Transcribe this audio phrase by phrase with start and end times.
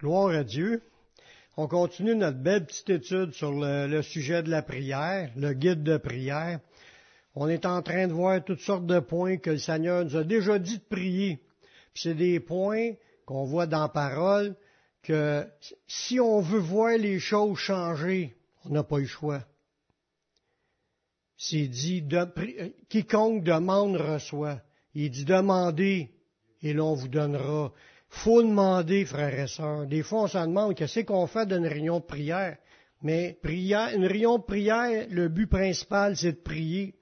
[0.00, 0.80] Gloire à Dieu.
[1.58, 5.98] On continue notre belle petite étude sur le, sujet de la prière, le guide de
[5.98, 6.60] prière.
[7.34, 10.24] On est en train de voir toutes sortes de points que le Seigneur nous a
[10.24, 11.42] déjà dit de prier.
[11.92, 12.92] C'est des points
[13.26, 14.56] qu'on voit dans la parole
[15.02, 15.46] que
[15.86, 19.44] si on veut voir les choses changer, on n'a pas eu le choix.
[21.36, 22.02] C'est dit,
[22.88, 24.62] quiconque demande reçoit.
[24.94, 26.08] Il dit demandez
[26.62, 27.70] et l'on vous donnera
[28.10, 29.86] faut demander, frères et sœurs.
[29.86, 32.58] Des fois, on se demande qu'est-ce qu'on fait d'une réunion de prière?
[33.02, 36.94] Mais prière, une réunion de prière, le but principal, c'est de prier.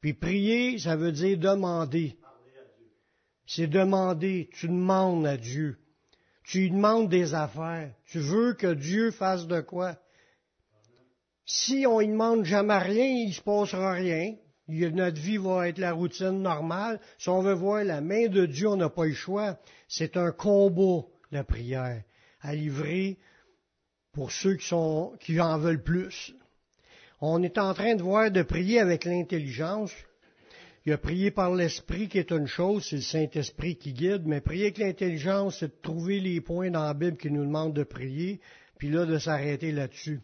[0.00, 2.16] Puis prier, ça veut dire demander.
[3.46, 4.50] C'est demander.
[4.52, 5.78] Tu demandes à Dieu.
[6.44, 7.92] Tu lui demandes des affaires.
[8.06, 9.96] Tu veux que Dieu fasse de quoi?
[11.44, 14.34] Si on ne demande jamais rien, il ne se passera rien
[14.68, 17.00] notre vie va être la routine normale.
[17.18, 19.58] Si on veut voir la main de Dieu, on n'a pas le choix.
[19.88, 22.02] C'est un combat, la prière,
[22.40, 23.18] à livrer
[24.12, 26.34] pour ceux qui, sont, qui en veulent plus.
[27.20, 29.92] On est en train de voir de prier avec l'intelligence.
[30.84, 34.22] Il y a prier par l'esprit qui est une chose, c'est le Saint-Esprit qui guide,
[34.24, 37.74] mais prier avec l'intelligence, c'est de trouver les points dans la Bible qui nous demandent
[37.74, 38.40] de prier,
[38.78, 40.20] puis là de s'arrêter là-dessus.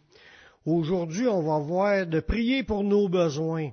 [0.65, 3.71] Aujourd'hui, on va voir de prier pour nos besoins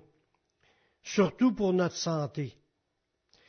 [1.02, 2.54] surtout pour notre santé.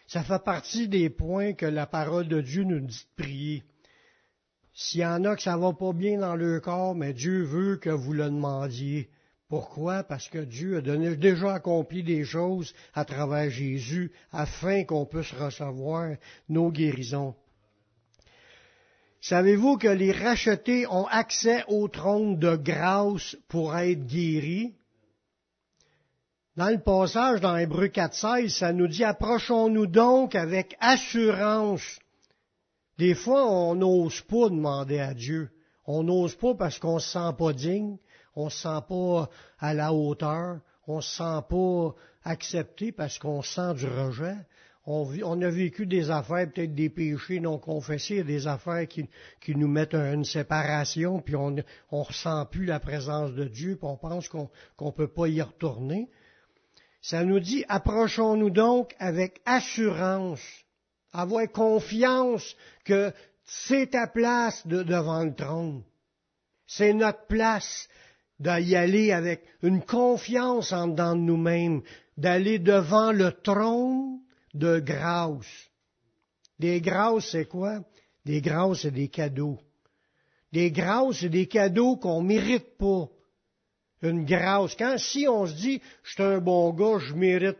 [0.08, 3.64] Ça fait partie des points que la parole de Dieu nous dit de prier.
[4.74, 7.78] S'il y en a que ça va pas bien dans leur corps, mais Dieu veut
[7.78, 9.10] que vous le demandiez.
[9.48, 10.04] Pourquoi?
[10.04, 16.16] Parce que Dieu a déjà accompli des choses à travers Jésus afin qu'on puisse recevoir
[16.48, 17.36] nos guérisons.
[19.20, 24.74] Savez-vous que les rachetés ont accès au trône de grâce pour être guéris?
[26.62, 31.98] Dans le passage dans Hébreu 4.16, ça nous dit approchons-nous donc avec assurance.
[33.00, 35.50] Des fois, on n'ose pas demander à Dieu.
[35.88, 37.98] On n'ose pas parce qu'on se sent pas digne,
[38.36, 41.96] on se sent pas à la hauteur, on se sent pas
[42.26, 44.38] accepté parce qu'on sent du rejet.
[44.86, 49.10] On, a vécu des affaires, peut-être des péchés non confessés, des affaires qui,
[49.48, 53.98] nous mettent une séparation, puis on ne ressent plus la présence de Dieu, puis on
[53.98, 54.50] pense qu'on
[54.80, 56.08] ne peut pas y retourner.
[57.02, 60.42] Ça nous dit, approchons-nous donc avec assurance,
[61.12, 63.12] avoir confiance que
[63.44, 65.84] c'est ta place devant le trône.
[66.68, 67.90] C'est notre place
[68.40, 71.82] d'y aller avec une confiance en nous-mêmes,
[72.18, 74.20] d'aller devant le trône
[74.54, 75.70] de grâce.
[76.60, 77.80] Des grâces, c'est quoi?
[78.26, 79.60] Des grâces, c'est des cadeaux.
[80.52, 83.10] Des grâces, c'est des cadeaux qu'on mérite pas
[84.02, 84.76] une grâce.
[84.76, 87.58] Quand si on se dit je suis un bon gars, je mérite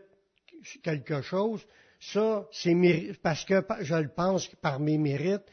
[0.82, 1.64] quelque chose,
[2.00, 2.74] ça c'est
[3.22, 5.46] parce que je le pense par mes mérites,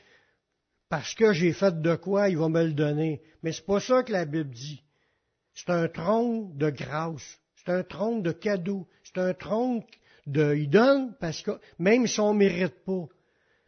[0.89, 3.21] parce que j'ai fait de quoi, il va me le donner.
[3.43, 4.83] Mais c'est pas ça que la Bible dit.
[5.53, 7.39] C'est un trône de grâce.
[7.55, 8.87] C'est un trône de cadeau.
[9.03, 9.83] C'est un trône
[10.25, 13.05] de, il donne parce que, même si on mérite pas.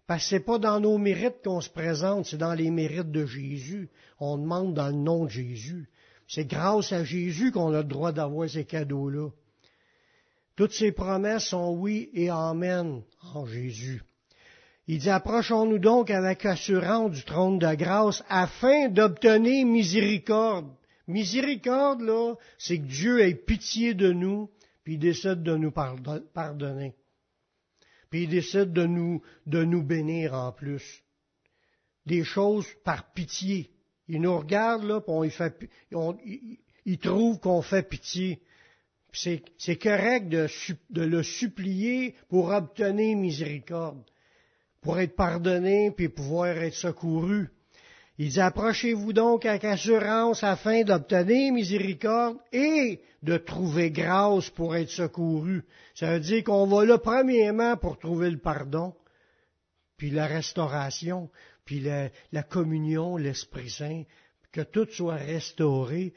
[0.08, 3.26] Parce que c'est pas dans nos mérites qu'on se présente, c'est dans les mérites de
[3.26, 3.90] Jésus.
[4.20, 5.90] On demande dans le nom de Jésus.
[6.34, 9.32] C'est grâce à Jésus qu'on a le droit d'avoir ces cadeaux-là.
[10.56, 13.04] Toutes ces promesses sont oui et amen
[13.34, 14.02] en Jésus.
[14.88, 20.72] Il dit, approchons-nous donc avec assurance du trône de grâce afin d'obtenir miséricorde.
[21.06, 24.50] Miséricorde, là, c'est que Dieu ait pitié de nous,
[24.86, 26.96] puis il décide de nous pardonner.
[28.10, 31.04] Puis il décide de nous, de nous bénir en plus.
[32.06, 33.70] Des choses par pitié.
[34.12, 35.70] Il nous regarde, là, puis
[36.86, 38.42] il, trouve qu'on fait pitié.
[39.14, 40.48] C'est correct de,
[40.90, 44.04] de, le supplier pour obtenir miséricorde,
[44.82, 47.52] pour être pardonné, puis pouvoir être secouru.
[48.18, 54.90] Il dit, approchez-vous donc avec assurance afin d'obtenir miséricorde et de trouver grâce pour être
[54.90, 55.64] secouru.
[55.96, 58.94] Ça veut dire qu'on va là premièrement pour trouver le pardon,
[59.96, 61.30] puis la restauration,
[61.66, 64.04] puis la, communion, l'Esprit Saint,
[64.52, 66.14] que tout soit restauré,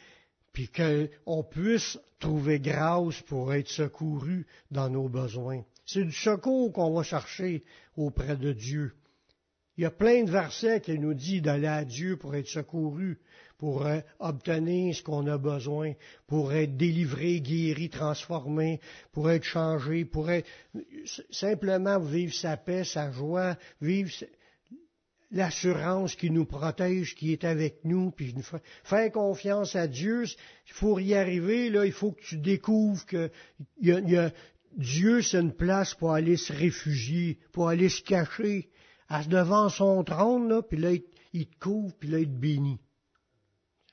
[0.53, 5.63] puis qu'on puisse trouver grâce pour être secouru dans nos besoins.
[5.85, 7.65] C'est du secours qu'on va chercher
[7.97, 8.95] auprès de Dieu.
[9.77, 13.19] Il y a plein de versets qui nous disent d'aller à Dieu pour être secouru,
[13.59, 15.95] pour euh, obtenir ce qu'on a besoin,
[16.29, 18.81] pour être délivré, guéri, transformé,
[19.11, 20.49] pour être changé, pour être
[21.31, 24.13] simplement vivre sa paix, sa joie, vivre
[25.35, 28.35] l'assurance qui nous protège, qui est avec nous, puis
[28.85, 30.25] faire confiance à Dieu.
[30.69, 33.31] Il faut y arriver, là, il faut que tu découvres que
[34.77, 38.71] Dieu, c'est une place pour aller se réfugier, pour aller se cacher
[39.29, 40.91] devant son trône, là, puis là,
[41.33, 42.79] il te couvre, puis là, il te bénit.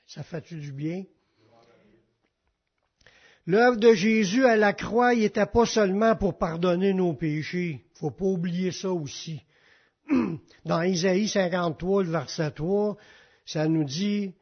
[0.06, 1.04] Ça fait-tu du bien?
[3.46, 7.84] L'œuvre de Jésus à la croix, il n'était pas seulement pour pardonner nos péchés.
[7.94, 9.42] Faut pas oublier ça aussi.
[10.64, 12.96] Dans Isaïe 53, le verset 3,
[13.44, 14.34] ça nous dit,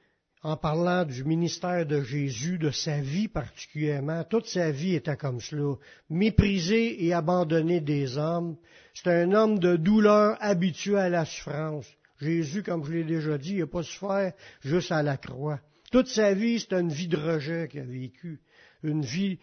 [0.43, 5.41] en parlant du ministère de Jésus, de sa vie particulièrement, toute sa vie était comme
[5.41, 5.75] cela,
[6.09, 8.57] méprisé et abandonné des hommes.
[8.95, 11.87] C'est un homme de douleur habitué à la souffrance.
[12.21, 15.61] Jésus, comme je l'ai déjà dit, il n'a pas souffert juste à la croix.
[15.91, 18.41] Toute sa vie, c'est une vie de rejet qu'il a vécu.
[18.83, 19.39] Une vie,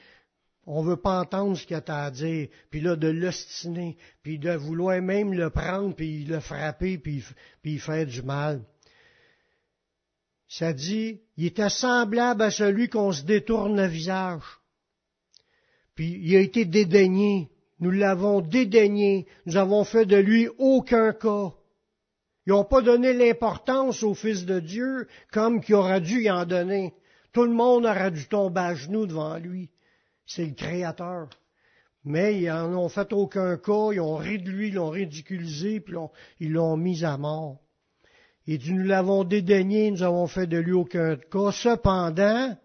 [0.68, 4.52] on veut pas entendre ce qu'il a à dire, puis là, de l'ostiner, puis de
[4.52, 7.24] vouloir même le prendre, puis le frapper, puis,
[7.62, 8.62] puis faire du mal.
[10.50, 14.44] Ça dit, il était semblable à celui qu'on se détourne le visage.
[15.96, 17.50] Puis il a été dédaigné.
[17.80, 19.25] Nous l'avons dédaigné.
[19.46, 21.54] Nous avons fait de lui aucun cas.
[22.46, 26.46] Ils n'ont pas donné l'importance au Fils de Dieu comme qu'il aurait dû y en
[26.46, 26.94] donner.
[27.31, 29.69] Tout le monde aurait dû tomber à genoux devant lui.
[30.28, 31.30] C'est le Créateur.
[32.04, 35.80] Mais ils n'en ont fait aucun cas, ils ont ri de lui, ils l'ont ridiculisé,
[35.80, 35.96] puis
[36.40, 37.60] ils l'ont mis à mort.
[38.46, 41.52] Et nous l'avons dédaigné, nous avons fait de lui aucun cas.
[41.52, 42.56] Cependant,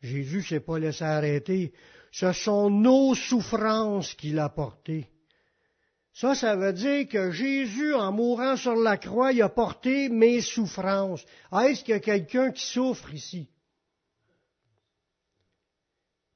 [0.00, 1.72] Jésus s'est pas laissé arrêter.
[2.12, 5.08] Ce sont nos souffrances qu'il a portées.
[6.12, 10.40] Ça, ça veut dire que Jésus, en mourant sur la croix, il a porté mes
[10.40, 11.24] souffrances.
[11.52, 13.49] Est-ce qu'il y a quelqu'un qui souffre ici?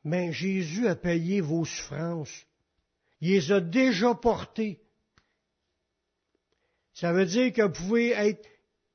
[0.05, 2.47] Mais Jésus a payé vos souffrances.
[3.21, 4.81] Il les a déjà portées.
[6.93, 8.47] Ça veut dire que vous pouvez être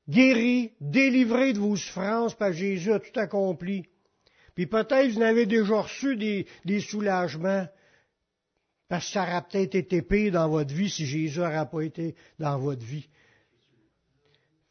[0.08, 3.86] guéri, délivré de vos souffrances par Jésus a tout accompli.
[4.54, 7.66] Puis peut-être vous avez déjà reçu des, des soulagements.
[8.88, 12.14] Parce que ça aurait peut-être été pire dans votre vie si Jésus n'aurait pas été
[12.38, 13.08] dans votre vie.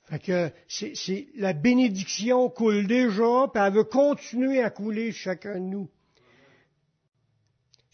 [0.09, 5.65] Fait que c'est, la bénédiction coule déjà, puis elle veut continuer à couler chacun de
[5.65, 5.89] nous.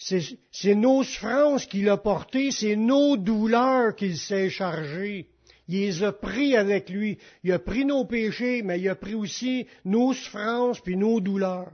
[0.07, 5.31] C'est, nos souffrances qu'il a portées, c'est nos douleurs qu'il s'est chargé.
[5.67, 7.17] Il les a pris avec lui.
[7.43, 11.71] Il a pris nos péchés, mais il a pris aussi nos souffrances puis nos douleurs.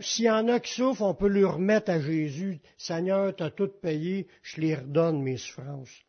[0.00, 2.60] S'il y en a qui souffrent, on peut leur remettre à Jésus.
[2.76, 6.05] Seigneur, tu as tout payé, je les redonne mes souffrances.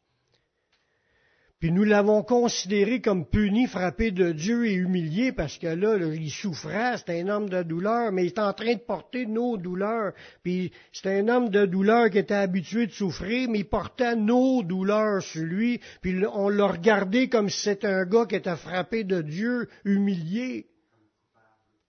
[1.59, 6.29] Puis nous l'avons considéré comme puni, frappé de Dieu et humilié, parce que là, il
[6.29, 10.13] souffrait, c'était un homme de douleur, mais il est en train de porter nos douleurs.
[10.43, 14.61] Puis c'était un homme de douleur qui était habitué de souffrir, mais il portait nos
[14.61, 19.03] douleurs sur lui, puis on l'a regardé comme si c'était un gars qui était frappé
[19.03, 20.67] de Dieu, humilié.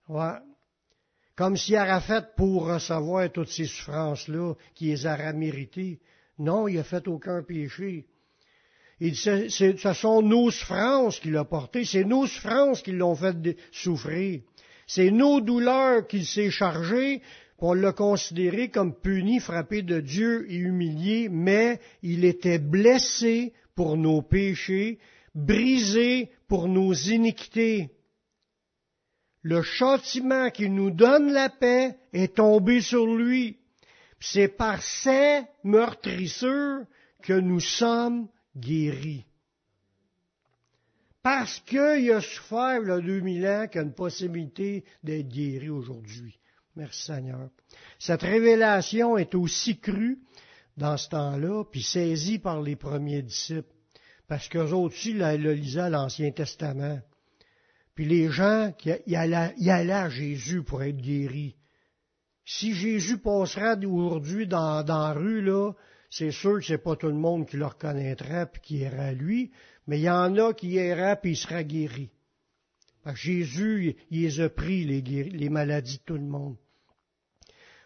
[0.07, 0.39] Ouais
[1.39, 6.01] comme s'il aurait fait pour recevoir toutes ces souffrances-là, qui les aurait méritées.
[6.37, 8.08] Non, il n'a fait aucun péché.
[9.01, 14.41] Et ce sont nos souffrances qu'il a portées, c'est nos souffrances qui l'ont fait souffrir.
[14.87, 17.21] C'est nos douleurs qu'il s'est chargé,
[17.59, 23.97] on l'a considéré comme puni, frappé de Dieu et humilié, mais il était blessé pour
[23.97, 24.99] nos péchés,
[25.35, 27.89] brisé pour nos iniquités
[29.41, 33.57] le châtiment qui nous donne la paix est tombé sur lui.
[34.19, 36.81] C'est par ces meurtrissures
[37.23, 39.25] que nous sommes guéris.
[41.21, 45.27] Parce qu'il a souffert il y a 2000 ans qu'il y a une possibilité d'être
[45.27, 46.39] guéri aujourd'hui.
[46.75, 47.49] Merci Seigneur.
[47.99, 50.19] Cette révélation est aussi crue
[50.77, 53.73] dans ce temps-là, puis saisie par les premiers disciples.
[54.27, 56.99] Parce qu'eux autres aussi, ils lisaient l'Ancien Testament.
[57.95, 61.57] Puis les gens qui allaient, à Jésus pour être guéris.
[62.45, 65.73] Si Jésus passera aujourd'hui dans, dans la rue, là,
[66.09, 69.13] c'est sûr que c'est pas tout le monde qui le reconnaîtra puis qui ira à
[69.13, 69.51] lui,
[69.87, 72.09] mais il y en a qui ira puis il sera guéri.
[73.03, 76.57] Parce Jésus, il les a pris, les, maladies de tout le monde.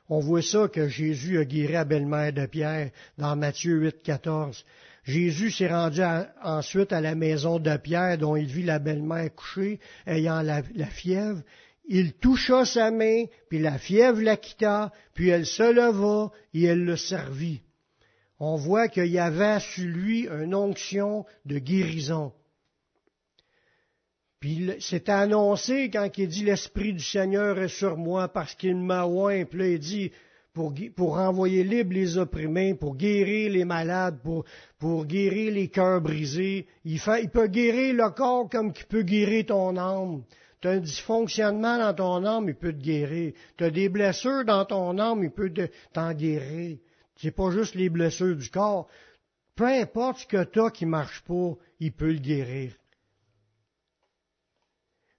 [0.10, 4.66] On voit ça que Jésus a guéri la belle-mère de Pierre dans Matthieu 8, 14.
[5.04, 6.02] Jésus s'est rendu
[6.42, 11.42] ensuite à la maison de Pierre dont il vit la belle-mère couchée, ayant la, fièvre.
[11.86, 16.86] Il toucha sa main, puis la fièvre la quitta, puis elle se leva et elle
[16.86, 17.62] le servit.
[18.40, 22.34] On voit qu'il y avait sur lui une onction de guérison.
[24.40, 29.06] Puis c'est annoncé quand il dit l'Esprit du Seigneur est sur moi parce qu'il m'a
[29.06, 29.46] oint.
[29.54, 30.12] Il dit
[30.54, 34.20] pour, pour renvoyer libre les opprimés, pour guérir les malades,
[34.80, 36.68] pour, guérir les cœurs brisés.
[36.86, 40.24] Il, il peut guérir le corps comme qu'il peut guérir ton âme.
[40.62, 43.34] Tu un dysfonctionnement dans ton âme, il peut te guérir.
[43.58, 45.52] Tu as des blessures dans ton âme, il peut
[45.92, 46.78] t'en guérir.
[47.18, 48.88] C'est pas juste les blessures du corps.
[49.56, 52.74] Peu importe ce que tu as qui marche pas, il peut le guérir.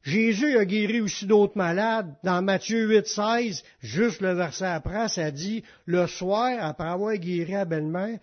[0.03, 2.15] Jésus a guéri aussi d'autres malades.
[2.23, 7.55] Dans Matthieu 8, 16, juste le verset après, ça dit, le soir, après avoir guéri
[7.55, 8.19] à belle-mère,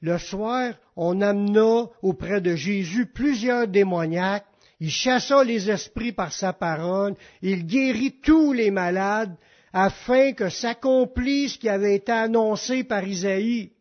[0.00, 4.46] le soir, on amena auprès de Jésus plusieurs démoniaques.
[4.80, 7.14] Il chassa les esprits par sa parole.
[7.42, 9.36] Il guérit tous les malades
[9.72, 13.72] afin que s'accomplisse ce qui avait été annoncé par Isaïe.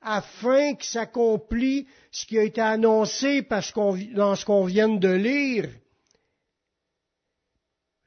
[0.00, 5.68] Afin que s'accomplisse ce qui a été annoncé dans ce qu'on vient de lire.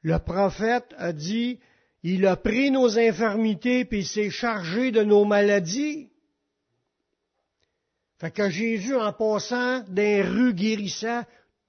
[0.02, 1.58] Le prophète a dit,
[2.02, 6.10] il a pris nos infirmités puis il s'est chargé de nos maladies.
[8.18, 11.22] Fait que Jésus, en passant des rues guérissant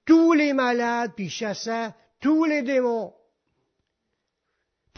[0.04, 3.12] tous les malades, puis chassant tous les démons,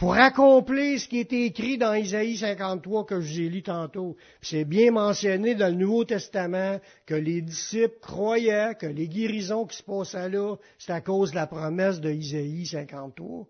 [0.01, 4.17] pour accomplir ce qui est écrit dans Isaïe 53 que je vous ai lu tantôt.
[4.41, 9.77] C'est bien mentionné dans le Nouveau Testament que les disciples croyaient que les guérisons qui
[9.77, 13.45] se passaient là, c'est à cause de la promesse de Isaïe 53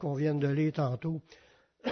[0.00, 1.20] qu'on vient de lire tantôt.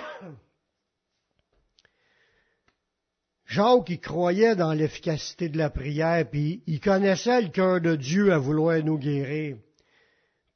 [3.46, 8.32] Jacques, il croyait dans l'efficacité de la prière, puis il connaissait le cœur de Dieu
[8.32, 9.56] à vouloir nous guérir.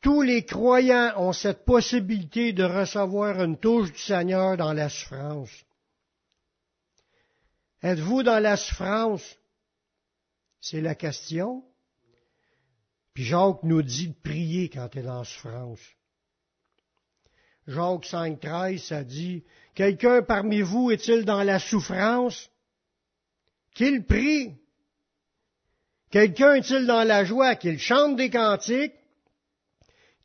[0.04, 5.49] Tous les croyants ont cette possibilité de recevoir une touche du Seigneur dans la souffrance.
[7.82, 9.25] Êtes-vous dans la souffrance?
[10.61, 11.64] C'est la question.
[13.14, 15.80] Puis Jacques nous dit de prier quand tu dans la souffrance.
[17.66, 19.42] Jacques 5.13, ça dit,
[19.75, 22.50] Quelqu'un parmi vous est-il dans la souffrance?
[23.75, 24.54] qu'il prie.
[26.11, 27.56] Quelqu'un est-il dans la joie?
[27.56, 28.94] Qu'il chante des cantiques?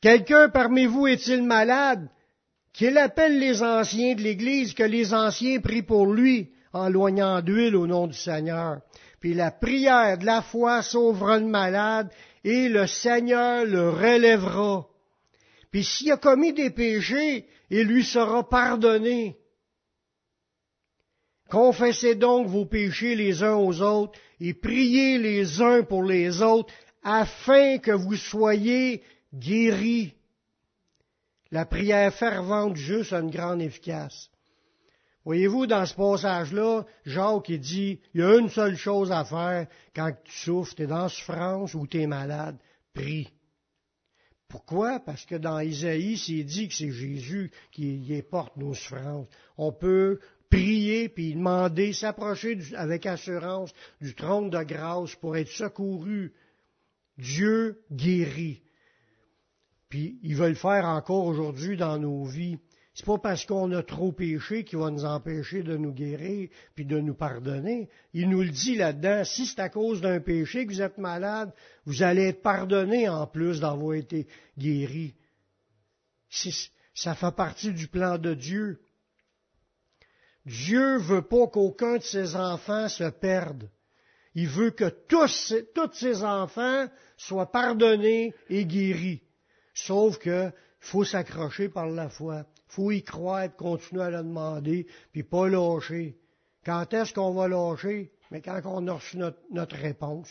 [0.02, 2.10] Quelqu'un parmi vous est-il malade?
[2.74, 7.76] Qu'il appelle les anciens de l'Église, que les anciens prient pour lui, en loignant d'huile
[7.76, 8.80] au nom du Seigneur.
[9.20, 12.10] Puis la prière de la foi sauvera le malade,
[12.44, 14.88] et le Seigneur le relèvera.
[15.72, 19.38] Puis s'il a commis des péchés, il lui sera pardonné.
[21.50, 26.72] Confessez donc vos péchés les uns aux autres et priez les uns pour les autres
[27.04, 29.02] afin que vous soyez
[29.34, 30.14] guéris.
[31.52, 34.30] La prière fervente juste a une grande efficace.
[35.26, 40.12] Voyez-vous, dans ce passage-là, Jacques dit, il y a une seule chose à faire quand
[40.24, 42.58] tu souffres, tu es dans souffrance ou tu es malade,
[42.94, 43.30] prie.
[44.48, 45.00] Pourquoi?
[45.00, 49.28] Parce que dans Isaïe, c'est dit que c'est Jésus qui porte nos souffrances.
[49.58, 50.20] On peut
[50.50, 53.72] prier puis demander, s'approcher avec assurance
[54.02, 56.34] du trône de grâce pour être secouru.
[57.18, 58.64] Dieu guérit.
[59.90, 62.60] Puis il veut le faire encore aujourd'hui dans nos vies.
[62.94, 66.86] C'est pas parce qu'on a trop péché qu'il va nous empêcher de nous guérir puis
[66.86, 67.90] de nous pardonner.
[68.14, 69.24] Il nous le dit là-dedans.
[69.24, 71.54] Si c'est à cause d'un péché que vous êtes malade,
[71.86, 74.28] vous allez être pardonné en plus d'avoir été
[74.58, 75.16] guéri.
[76.94, 78.82] Ça fait partie du plan de Dieu.
[80.46, 83.70] Dieu veut pas qu'aucun de ses enfants se perde.
[84.36, 89.22] Il veut que tous, tous ses enfants soient pardonnés et guéris.
[89.74, 92.46] Sauf que faut s'accrocher par la foi.
[92.68, 96.18] faut y croire, et continuer à le demander, puis pas lâcher.
[96.66, 98.12] Quand est-ce qu'on va lâcher?
[98.32, 100.30] Mais quand on a reçu notre, réponse.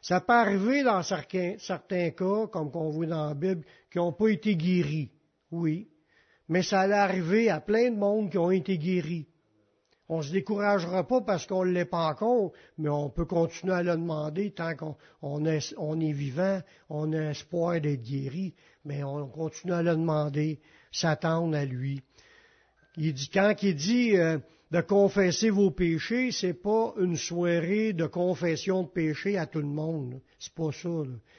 [0.00, 4.12] Ça peut arriver dans certains, certains cas, comme qu'on voit dans la Bible, qui n'ont
[4.12, 5.10] pas été guéris.
[5.50, 5.88] Oui.
[6.48, 9.26] Mais ça allait arriver à plein de monde qui ont été guéris.
[10.14, 13.72] On ne se découragera pas parce qu'on ne l'est pas encore, mais on peut continuer
[13.72, 18.52] à le demander tant qu'on est, vivant, on a espoir d'être guéri,
[18.84, 20.60] mais on continue à le demander,
[20.92, 22.02] s'attendre à lui.
[22.98, 24.36] Il dit, quand il dit euh,
[24.70, 29.64] de confesser vos péchés, c'est pas une soirée de confession de péché à tout le
[29.64, 30.20] monde.
[30.38, 30.90] C'est pas ça.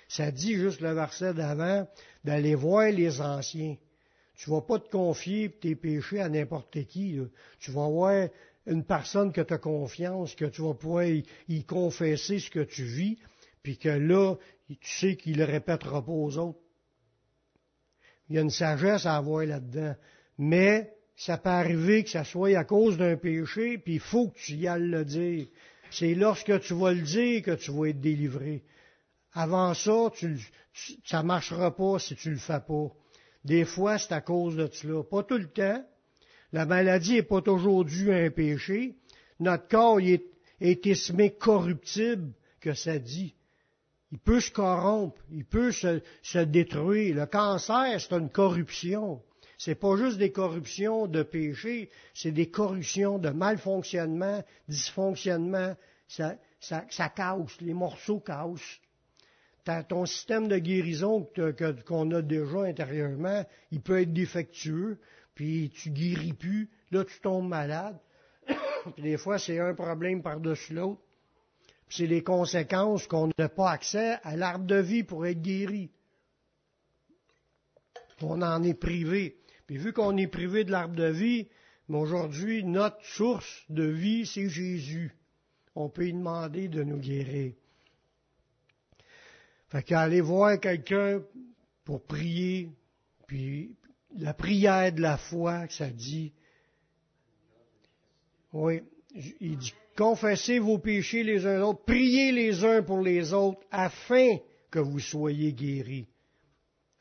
[0.08, 1.88] Ça dit juste le verset d'avant
[2.24, 3.76] d'aller voir les anciens.
[4.36, 7.20] Tu vas pas te confier tes péchés à n'importe qui.
[7.60, 8.30] Tu vas voir
[8.66, 12.84] une personne que tu as confiance, que tu vas pouvoir y, confesser ce que tu
[12.84, 13.18] vis,
[13.62, 14.36] puis que là,
[14.68, 16.60] tu sais qu'il le répétera pas aux autres.
[18.30, 19.96] Il y a une sagesse à avoir là-dedans.
[20.38, 24.40] Mais ça peut arriver que ça soit à cause d'un péché, puis il faut que
[24.40, 25.48] tu y ailles le dire.
[25.92, 28.64] C'est lorsque tu vas le dire que tu vas être délivré.
[29.34, 30.40] Avant ça, tu,
[31.06, 32.88] ça ne marchera pas si tu le fais pas.
[33.44, 35.04] Des fois, c'est à cause de cela.
[35.04, 35.84] Pas tout le temps,
[36.54, 38.96] la maladie n'est pas toujours due à un péché.
[39.40, 40.24] Notre corps est,
[40.62, 42.32] estimé corruptible,
[42.62, 43.34] que ça dit.
[44.12, 47.16] Il peut se corrompre, il peut se, se détruire.
[47.16, 49.22] Le cancer, c'est une corruption.
[49.58, 55.76] C'est pas juste des corruptions de péché, c'est des corruptions de malfonctionnement, dysfonctionnement.
[56.08, 58.80] Ça, ça, ça casse, les morceaux cassent.
[59.90, 61.28] ton système de guérison
[61.86, 65.00] qu'on a déjà intérieurement, il peut être défectueux,
[65.36, 68.00] puis tu guéris plus, là tu tombes malade.
[68.48, 71.02] puis des fois, c'est un problème par-dessus l'autre.
[71.90, 75.92] C'est les conséquences qu'on n'a pas accès à l'arbre de vie pour être guéri.
[78.22, 79.38] On en est privé.
[79.68, 81.48] Puis vu qu'on est privé de l'arbre de vie,
[81.90, 85.16] mais aujourd'hui, notre source de vie, c'est Jésus.
[85.76, 87.54] On peut lui demander de nous guérir.
[89.70, 91.22] Fait qu'aller voir quelqu'un
[91.84, 92.72] pour prier,
[93.28, 93.76] puis
[94.18, 96.34] la prière de la foi, ça dit,
[98.52, 98.82] oui,
[99.40, 103.62] il dit, confessez vos péchés les uns aux autres, priez les uns pour les autres,
[103.72, 104.38] afin
[104.70, 106.08] que vous soyez guéris.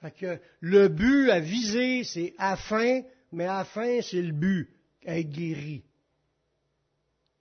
[0.01, 4.69] Fait le but à viser, c'est afin, mais afin, c'est le but,
[5.05, 5.85] être guéri.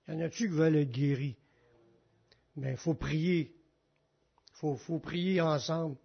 [0.07, 1.37] Y en a-tu qui veulent être guéris?
[2.55, 3.55] Mais il faut prier.
[4.63, 5.95] Il faut, prier ensemble.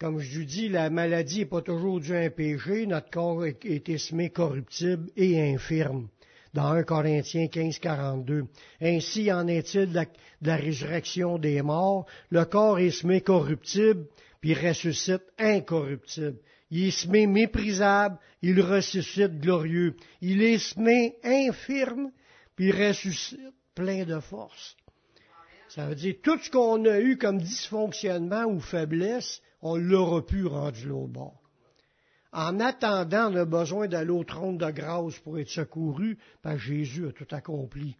[0.00, 2.86] Comme je vous dis, la maladie n'est pas toujours due à un péché.
[2.86, 6.08] Notre corps est estimé corruptible et infirme.
[6.54, 8.44] Dans 1 Corinthiens 15, 42.
[8.80, 10.00] Ainsi en est-il de,
[10.42, 12.06] la, résurrection des morts?
[12.30, 14.06] Le corps est semé corruptible,
[14.40, 16.38] puis ressuscite incorruptible.
[16.70, 19.96] Il est semé méprisable, il ressuscite glorieux.
[20.20, 22.12] Il est semé infirme,
[22.54, 23.40] puis ressuscite
[23.74, 24.76] plein de force.
[25.68, 30.46] Ça veut dire tout ce qu'on a eu comme dysfonctionnement ou faiblesse, on l'aura pu
[30.46, 31.40] rendu au bord.
[32.32, 37.08] En attendant, on a besoin d'aller au trône de grâce pour être secouru, parce Jésus
[37.08, 37.96] a tout accompli.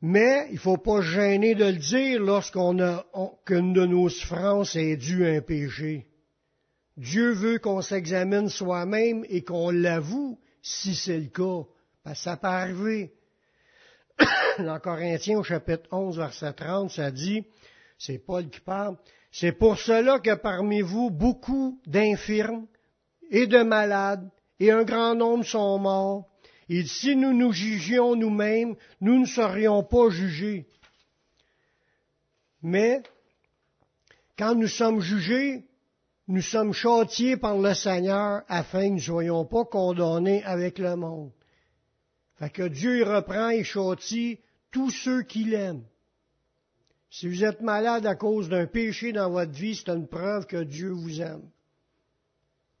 [0.00, 3.06] Mais il ne faut pas gêner de le dire lorsqu'on a
[3.46, 6.08] qu'une de nos souffrances est due à un péché.
[6.96, 11.68] Dieu veut qu'on s'examine soi-même et qu'on l'avoue si c'est le cas.
[12.02, 13.12] Parce ça peut arriver.
[14.58, 17.44] Dans Corinthiens au chapitre 11, verset 30, ça dit,
[18.04, 18.96] c'est Paul qui parle,
[19.30, 22.66] c'est pour cela que parmi vous beaucoup d'infirmes
[23.30, 26.28] et de malades et un grand nombre sont morts
[26.68, 30.66] et si nous nous jugions nous-mêmes, nous ne serions pas jugés.
[32.62, 33.02] Mais,
[34.38, 35.64] quand nous sommes jugés,
[36.28, 40.96] nous sommes châtiés par le Seigneur afin que nous ne soyons pas condamnés avec le
[40.96, 41.30] monde.
[42.36, 45.84] Fait que Dieu reprend et châtie tous ceux qu'il aime.
[47.12, 50.64] Si vous êtes malade à cause d'un péché dans votre vie, c'est une preuve que
[50.64, 51.46] Dieu vous aime.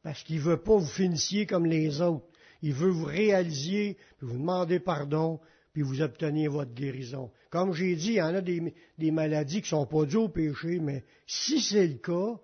[0.02, 2.24] Parce qu'il ne veut pas vous finissiez comme les autres.
[2.62, 5.38] Il veut vous réaliser, puis vous demander pardon,
[5.74, 7.30] puis vous obteniez votre guérison.
[7.50, 10.30] Comme j'ai dit, il y en a des, maladies qui ne sont pas dues au
[10.30, 12.40] péché, mais si c'est le cas,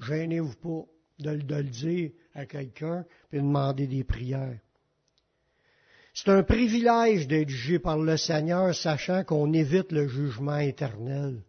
[0.00, 0.84] gênez-vous pas
[1.20, 4.58] de, le dire à quelqu'un, puis demander des prières.
[6.16, 11.42] C'est un privilège d'être jugé par le Seigneur, sachant qu'on évite le jugement éternel.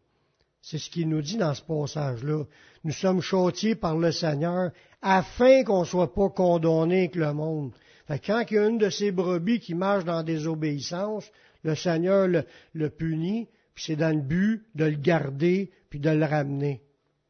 [0.62, 2.44] C'est ce qu'il nous dit dans ce passage-là.
[2.84, 7.72] Nous sommes châtiés par le Seigneur afin qu'on ne soit pas condamnés avec le monde.
[8.10, 11.32] Fait quand il y a une de ces brebis qui marche dans désobéissance,
[11.64, 16.26] le Seigneur le, punit, puis c'est dans le but de le garder, puis de le
[16.26, 16.82] ramener.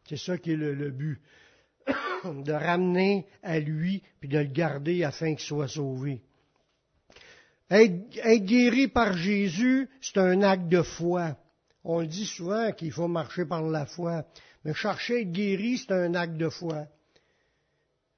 [0.09, 1.21] C'est ça qui est le, but.
[2.23, 6.23] de ramener à lui, puis de le garder afin qu'il soit sauvé.
[7.69, 11.37] Être guéri par Jésus, c'est un acte de foi.
[11.83, 14.25] On le dit souvent qu'il faut marcher par la foi.
[14.63, 16.87] Mais chercher à être guéri, c'est un acte de foi.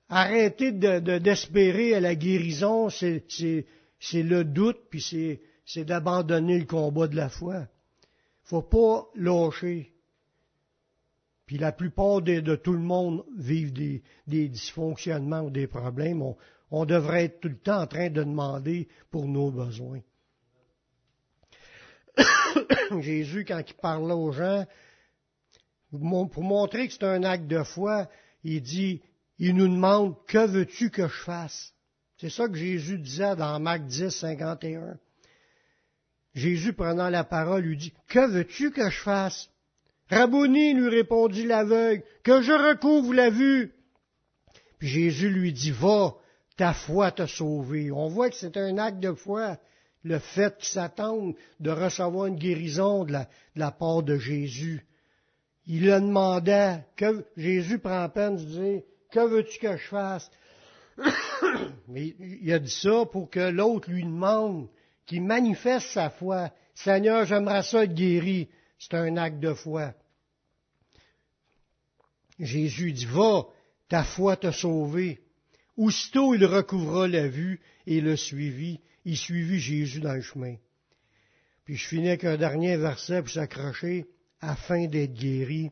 [0.10, 3.24] Arrêter d'espérer à la guérison, c'est
[4.14, 7.68] le doute, puis c'est d'abandonner le combat de la foi.
[8.44, 9.94] faut pas lâcher.
[11.50, 16.22] Puis la plupart de, tout le monde vivent des, dysfonctionnements ou des problèmes.
[16.70, 20.02] On, devrait être tout le temps en train de demander pour nos besoins.
[23.00, 24.68] Jésus, quand il parlait aux gens,
[25.90, 28.08] pour montrer que c'est un acte de foi,
[28.44, 29.02] il dit,
[29.40, 31.74] il nous demande, que veux-tu que je fasse?
[32.18, 35.00] C'est ça que Jésus disait dans Marc 10, 51.
[36.36, 39.50] Jésus, prenant la parole, lui dit, que veux-tu que je fasse?
[40.10, 43.74] Rabouni, lui répondit l'aveugle, que je recouvre la vue.
[44.80, 46.16] Puis Jésus lui dit, va,
[46.58, 47.92] ta foi t'a sauvé.
[47.92, 49.58] On voit que c'est un acte de foi,
[50.04, 54.86] le fait qu'il s'attende de recevoir une guérison de la, de la part de Jésus.
[55.68, 60.32] Il le demandait, que Jésus prend peine de dire, que veux-tu que je fasse?
[61.88, 64.68] Mais il a dit ça pour que l'autre lui demande,
[65.06, 66.52] qu'il manifeste sa foi.
[66.74, 68.48] Seigneur, j'aimerais ça être guéri.
[68.80, 69.94] C'est un acte de foi.
[72.40, 73.48] Jésus dit, va,
[73.90, 75.20] ta foi t'a sauvé.
[75.76, 78.80] Aussitôt il recouvra la vue et le suivit.
[79.04, 80.56] Il suivit Jésus dans le chemin.
[81.66, 84.08] Puis je finis avec un dernier verset pour s'accrocher,
[84.42, 85.72] afin d'être guéri.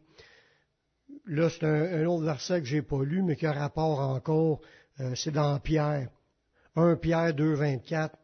[1.26, 4.62] Là, c'est un, autre verset que j'ai pas lu, mais qui a rapport encore,
[5.00, 6.10] euh, c'est dans Pierre.
[6.76, 8.18] 1 Pierre 2, 24.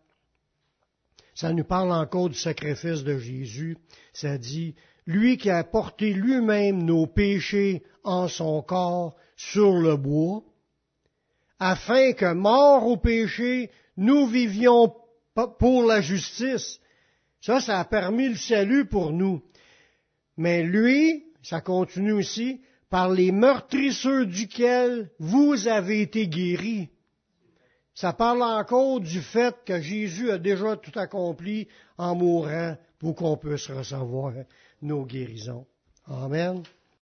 [1.36, 3.78] Ça nous parle encore du sacrifice de Jésus.
[4.14, 10.44] Ça dit, lui qui a porté lui-même nos péchés en son corps sur le bois,
[11.60, 14.94] afin que, mort au péché, nous vivions
[15.60, 16.80] pour la justice.
[17.42, 19.42] Ça, ça a permis le salut pour nous.
[20.38, 26.90] Mais lui, ça continue aussi, par les meurtrisseurs duquel vous avez été guéris.
[27.96, 33.38] Ça parle encore du fait que Jésus a déjà tout accompli en mourant pour qu'on
[33.38, 34.34] puisse recevoir
[34.82, 35.66] nos guérisons.
[36.08, 36.64] Amen.